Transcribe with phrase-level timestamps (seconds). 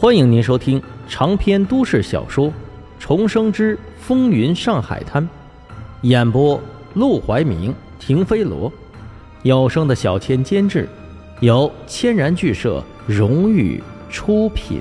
[0.00, 2.46] 欢迎您收听长篇都市小说
[3.00, 5.20] 《重生之风云上海滩》，
[6.02, 6.60] 演播：
[6.94, 8.72] 陆怀明、停飞罗，
[9.42, 10.88] 有声的小千监制，
[11.40, 14.80] 由千然剧社荣誉出品。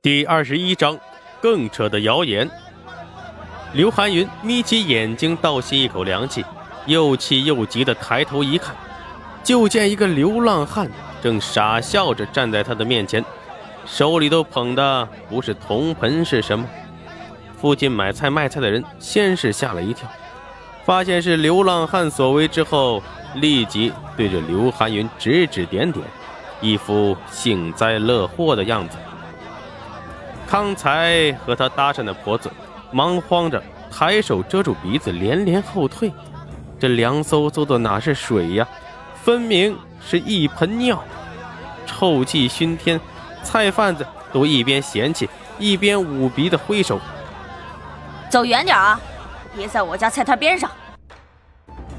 [0.00, 0.98] 第二十一章，
[1.42, 2.50] 更扯的谣言。
[3.74, 6.42] 刘寒云眯起眼睛，倒吸一口凉气，
[6.86, 8.74] 又气又急的抬头一看。
[9.42, 10.88] 就见一个流浪汉
[11.20, 13.24] 正傻笑着站在他的面前，
[13.84, 16.64] 手里头捧的不是铜盆是什么？
[17.60, 20.08] 附近买菜卖菜的人先是吓了一跳，
[20.84, 23.02] 发现是流浪汉所为之后，
[23.36, 26.04] 立即对着刘寒云指指点点，
[26.60, 28.96] 一副幸灾乐祸的样子。
[30.46, 32.50] 康才和他搭讪的婆子
[32.90, 36.12] 忙慌着抬手遮住鼻子，连连后退。
[36.78, 38.68] 这凉飕飕的哪是水呀？
[39.22, 41.00] 分明是一盆尿，
[41.86, 43.00] 臭气熏天。
[43.44, 45.28] 菜贩子都一边嫌弃，
[45.60, 46.98] 一边捂鼻的挥手
[48.28, 49.00] ：“走远点啊，
[49.56, 50.68] 别在我家菜摊边上。”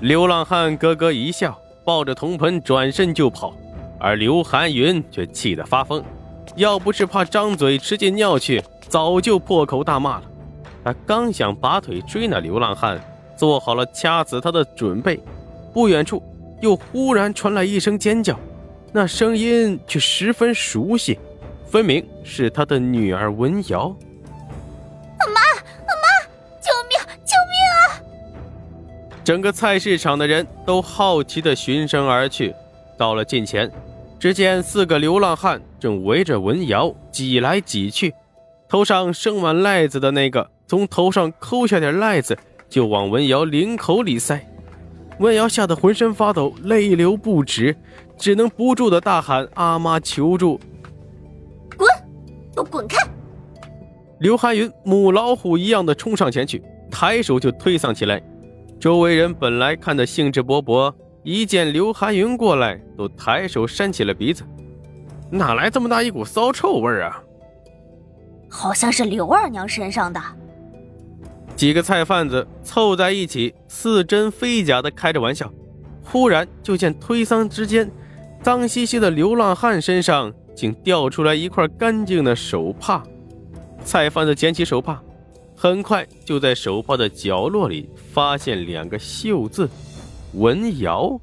[0.02, 3.54] 流浪汉咯咯一笑，抱着铜盆转身就跑。
[4.00, 6.04] 而刘寒云却气得发疯，
[6.58, 10.24] 要不是怕张嘴吃进尿去，早就破口大骂了。
[10.84, 13.00] 他刚想拔腿追那流浪汉，
[13.38, 15.18] 做好了掐死他的准备，
[15.74, 16.22] 不远处。
[16.64, 18.40] 又忽然传来一声尖叫，
[18.94, 21.20] 那声音却十分熟悉，
[21.66, 23.94] 分明是他的女儿文瑶。
[25.20, 26.08] 阿妈，阿妈，
[26.62, 29.20] 救命，救命啊！
[29.26, 32.56] 整个菜市场的人都好奇的循声而去。
[32.98, 33.70] 到了近前，
[34.18, 38.14] 只见四个流浪汉正围着文瑶挤来挤去，
[38.70, 42.38] 头上生满癞子的那个从头上抠下点癞子，
[42.70, 44.40] 就往文瑶领口里塞。
[45.24, 47.74] 文瑶吓得浑身发抖，泪流不止，
[48.18, 50.60] 只能不住的大喊：“阿妈，求助！”
[51.78, 51.88] 滚，
[52.54, 52.98] 都滚开！
[54.20, 56.62] 刘寒云母老虎一样的冲上前去，
[56.92, 58.22] 抬手就推搡起来。
[58.82, 64.44] 周围人本来看得兴致勃勃，一见刘寒云过来，都抬手扇起了鼻子。
[65.30, 67.24] 哪来这么大一股骚臭味啊？
[68.50, 70.20] 好像是刘二娘身上的。
[71.64, 75.50] 几个菜贩子凑在一起，似真非假的开着玩笑。
[76.04, 77.90] 忽然就见推搡之间，
[78.42, 83.02] 脏兮兮的流浪汉身上竟掉出来一块干净的手帕。
[83.82, 85.02] 菜贩子捡起手帕，
[85.56, 89.70] 很快就在手帕的角落里发现两个绣字
[90.36, 91.18] “文瑶”。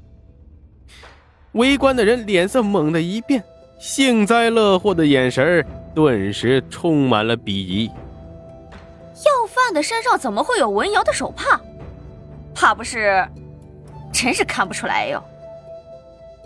[1.53, 3.43] 围观的人脸色猛地一变，
[3.79, 5.63] 幸灾乐祸的眼神
[5.93, 7.87] 顿时充满了鄙夷。
[9.51, 11.59] 要饭的身上怎么会有文瑶的手帕？
[12.55, 13.27] 怕不是？
[14.13, 15.21] 真是看不出来哟。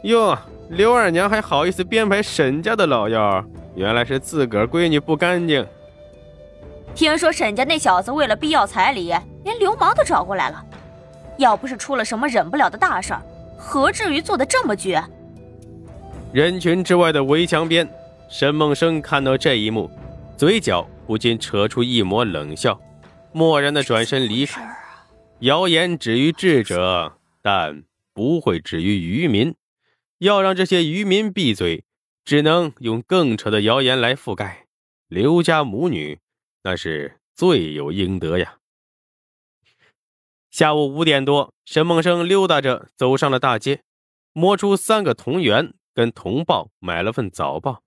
[0.03, 0.37] 哟，
[0.69, 3.45] 刘二娘还好意思编排沈家的老幺，
[3.75, 5.65] 原来是自个儿闺女不干净。
[6.95, 10.63] 听说沈家那小子为了必要彩礼，连流氓都找过来了。
[11.37, 13.21] 要不是出了什么忍不了的大事儿，
[13.57, 15.03] 何至于做的这么绝？
[16.31, 17.87] 人群之外的围墙边，
[18.29, 19.91] 沈梦生看到这一幕，
[20.35, 20.87] 嘴角。
[21.07, 22.75] 不禁扯出一抹冷笑，
[23.35, 24.65] 漠然的转身离开。
[25.41, 29.53] 谣言止于智者，但不会止于愚民。
[30.19, 31.83] 要让这些愚民闭嘴，
[32.23, 34.67] 只能用更扯的谣言来覆盖。
[35.09, 36.17] 刘家母女
[36.63, 38.59] 那是罪有应得呀。
[40.49, 43.81] 下午五点多，沈梦生溜达着走上了大街，
[44.31, 47.81] 摸出三个铜元，跟同报买了份早报，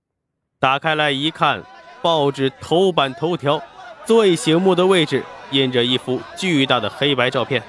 [0.59, 1.65] 打开来一看。
[2.01, 3.61] 报纸头版头条，
[4.09, 7.63] 最醒目的位置印着一幅巨大的黑白照片，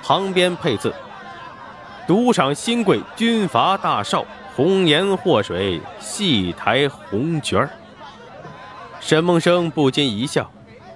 [0.00, 0.94] 旁边配字
[2.06, 7.68] ：“赌场新贵军阀大少，红颜祸水戏台红角儿。”
[9.02, 10.48] 沈梦生不禁一笑，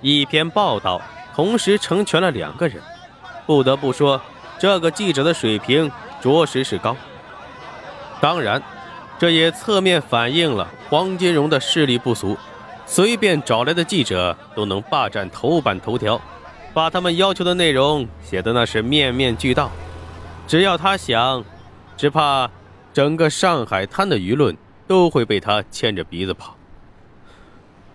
[0.03, 1.03] 一篇报道
[1.35, 2.81] 同时成全了两个人，
[3.45, 4.23] 不得不说，
[4.57, 6.97] 这个记者的水平着实是高。
[8.21, 8.63] 当然，
[9.19, 12.39] 这也侧面反映了黄金荣的势力不俗。
[12.87, 16.21] 随便找来的记者都能霸占头版头条，
[16.73, 19.71] 把他们要求的内容写的那是面面俱到。
[20.47, 21.45] 只要他想，
[21.97, 22.49] 只怕
[22.93, 24.57] 整个上海滩的舆论
[24.87, 26.57] 都会被他牵着鼻子跑。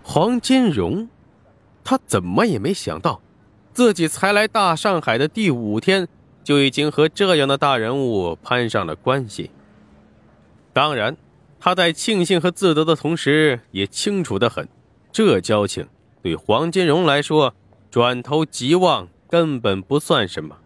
[0.03, 1.07] 黄金荣，
[1.83, 3.21] 他怎么也没想到，
[3.71, 6.07] 自己才来大上海的第五天，
[6.43, 9.51] 就已经和这样的大人物攀上了关系。
[10.73, 11.15] 当然，
[11.59, 14.67] 他在庆幸和自得的同时，也清楚的很。
[15.11, 15.87] 这交情
[16.21, 17.53] 对黄金荣来说，
[17.89, 20.57] 转头即忘根本不算什么。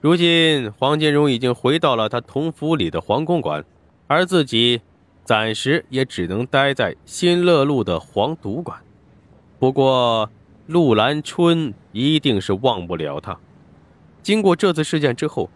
[0.00, 3.64] 如今黄金荣已经回到了他同府里的黄公馆，
[4.06, 4.80] 而自己
[5.24, 8.78] 暂时也只能待在新乐路的黄赌馆。
[9.58, 10.28] 不过
[10.66, 13.38] 陆兰春一定是忘不了他。
[14.22, 15.48] 经过这次事件之后，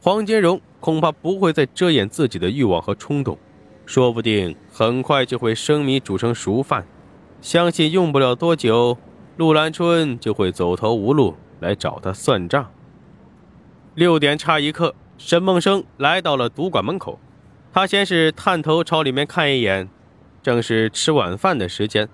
[0.00, 3.36] 黄金荣恐怕不会再遮掩自己的欲望和冲动，
[3.84, 6.86] 说不定很快就会生米煮成熟饭。
[7.40, 8.98] 相信用不了多久，
[9.36, 12.70] 陆兰春就会走投无路来找他算账。
[13.94, 17.18] 六点差一刻，沈梦生来到了赌馆门口。
[17.72, 19.88] 他先是探头朝里面看一眼，
[20.42, 22.08] 正是吃晚饭的时间，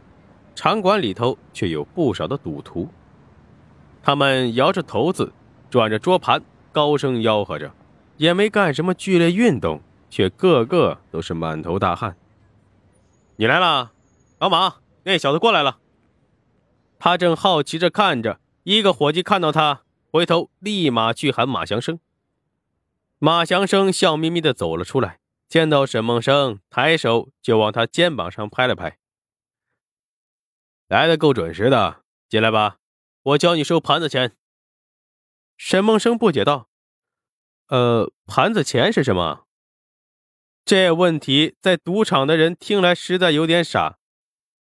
[0.55, 2.89] 场馆里头却有不少的赌徒。
[4.03, 5.33] 他们摇着头子，
[5.71, 7.73] 转着桌盘，高声吆喝着，
[8.19, 9.81] 也没干什么剧烈运动，
[10.11, 12.15] 却个个都是满头大汗。
[13.37, 13.93] 你来了，
[14.39, 14.75] 老马，
[15.05, 15.81] 那小子过来了。
[16.99, 19.83] 他正好奇着看着，一个伙计看到他。
[20.11, 21.99] 回头立马去喊马祥生。
[23.19, 25.19] 马祥生笑眯眯的走了出来，
[25.49, 28.99] 见到沈梦生，抬手就往他肩膀上拍了拍。
[30.87, 32.79] 来的够准时的，进来吧，
[33.23, 34.37] 我教你收盘子钱。
[35.57, 36.69] 沈梦生不解道
[37.71, 39.47] ：“呃，盘子钱是什么？”
[40.65, 43.99] 这问题在赌场的人听来实在有点傻，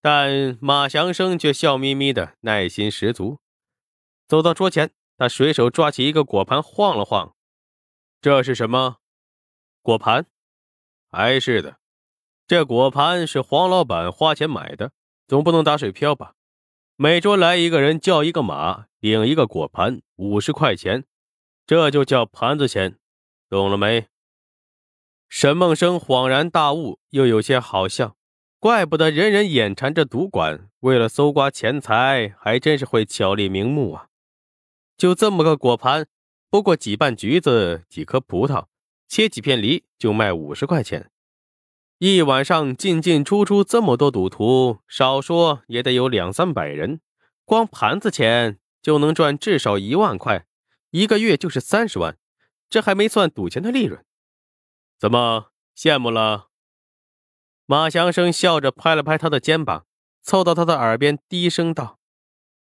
[0.07, 3.39] 但马祥生却笑眯眯的，耐心十足，
[4.27, 4.91] 走到桌前。
[5.17, 7.35] 他随手抓起一个果盘，晃了晃，
[8.21, 8.97] 这是什么？
[9.81, 10.27] 果盘？
[11.09, 11.79] 还是的，
[12.45, 14.91] 这果盘是黄老板花钱买的，
[15.27, 16.35] 总不能打水漂吧？
[16.95, 21.05] 每桌来一个人，叫一个马，领一个果盘，五十块钱，
[21.65, 22.99] 这就叫盘子钱，
[23.49, 24.05] 懂了没？
[25.27, 28.15] 沈梦生恍然大悟，又有些好笑，
[28.65, 34.07] 怪不得人人眼馋这赌馆，为了搜刮钱财，还真是会巧立名目啊！
[34.97, 36.07] 就这么个果盘，
[36.49, 38.65] 不过几瓣橘子、几颗葡萄，
[39.07, 41.11] 切几片梨就卖五十块钱。
[41.99, 47.01] 一晚上进进出出这么多赌徒，少说也得有两三百人，
[47.45, 50.47] 光盘子钱就能赚至少一万块，
[50.89, 52.17] 一个月就是三十万，
[52.67, 54.03] 这还没算赌钱的利润。
[54.97, 56.47] 怎么羡慕了？
[57.65, 59.85] 马祥生笑着拍了拍他的肩膀，
[60.21, 61.99] 凑到他的耳边低声道：“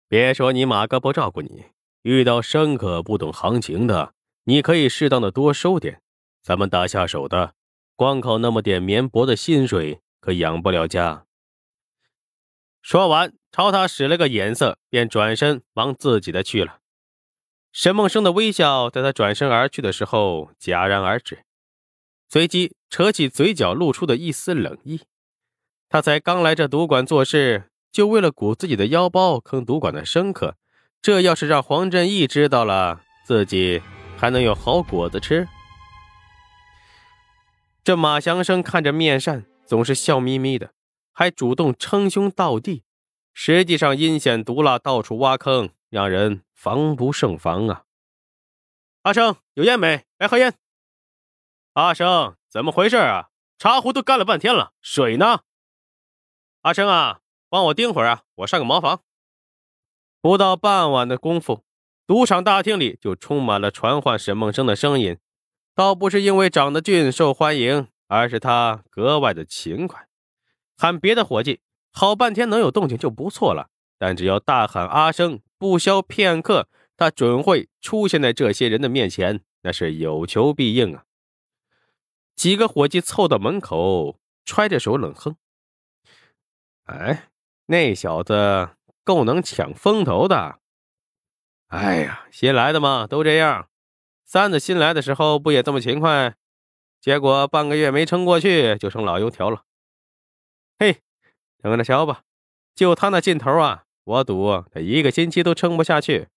[0.08, 1.66] 别说你马哥不照顾你。”
[2.02, 4.14] 遇到生客不懂行情的，
[4.44, 6.00] 你可以适当的多收点。
[6.42, 7.54] 咱们打下手的，
[7.96, 11.26] 光靠那么点绵薄的薪水可养不了家。
[12.80, 16.78] 说完，朝他使了个眼色，便转身往自己的去了。
[17.72, 21.44] 沈梦生的微笑在他转身而去的时候戛然而止，
[22.28, 25.02] 随即扯起嘴角露出的一丝冷意。
[25.88, 30.56] 他才刚来这赌馆做事，就为了鼓自己的腰包坑赌馆的生客。
[31.00, 33.80] 这要是让黄振义知道了，自己
[34.16, 35.48] 还能有好果子吃？
[37.82, 40.72] 这马祥生看着面善，总是笑眯眯的，
[41.12, 42.82] 还主动称兄道弟，
[43.32, 47.84] 实际上阴险毒辣，到处挖坑，让人防不胜防啊！
[49.02, 50.04] 阿生有烟没？
[50.18, 50.52] 来喝烟。
[51.78, 53.28] 阿生怎么回事啊？
[53.56, 55.42] 茶壶都干了半天了，水呢？
[56.62, 59.02] 阿生啊，帮我盯会儿啊，我上个茅房。
[60.20, 61.62] 不到傍晚的功夫，
[62.04, 65.18] 赌场大厅里就充满了传唤沈梦生的声音。
[65.72, 70.08] 倒不是因为长得俊受欢迎，而是他格外的勤快。
[70.76, 71.60] 喊别的伙计，
[71.92, 73.68] 好半天能有动静就不错了。
[73.96, 81.04] 但只要大喊阿生，不消片刻，他准会出现在这些人的面前，那是有求必应啊！
[82.38, 85.36] 几个伙计凑到门口，揣着手冷哼
[86.86, 87.30] ：“哎，
[87.66, 88.70] 那小子。”
[89.08, 90.58] 够能抢风头的，
[91.68, 93.70] 哎呀，新来的嘛，都这样。
[94.26, 96.36] 三子新来的时候不也这么勤快？
[97.00, 99.62] 结果半个月没撑过去，就成老油条了。
[100.78, 101.00] 嘿，
[101.62, 102.20] 等着瞧吧，
[102.74, 106.28] 就他那劲头啊，我赌他一个星期都撑不下去。